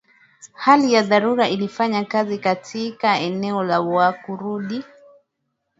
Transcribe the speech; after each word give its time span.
hali 0.53 0.93
ya 0.93 1.01
dharura 1.03 1.49
ilifanya 1.49 2.05
kazi 2.05 2.37
katika 2.37 3.19
eneo 3.19 3.63
la 3.63 3.81
Wakurdi 3.81 4.83